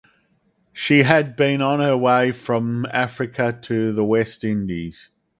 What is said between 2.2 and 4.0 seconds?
from Africa to